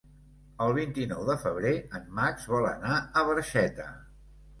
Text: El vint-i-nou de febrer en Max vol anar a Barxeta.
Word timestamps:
El 0.67 0.71
vint-i-nou 0.77 1.19
de 1.27 1.35
febrer 1.43 1.73
en 1.99 2.07
Max 2.21 2.47
vol 2.53 2.65
anar 2.71 2.95
a 3.21 3.25
Barxeta. 3.29 3.87